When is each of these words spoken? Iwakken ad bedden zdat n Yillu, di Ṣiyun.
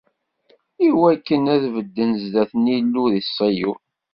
Iwakken 0.87 1.43
ad 1.55 1.63
bedden 1.75 2.11
zdat 2.23 2.51
n 2.55 2.63
Yillu, 2.73 3.05
di 3.13 3.23
Ṣiyun. 3.35 3.79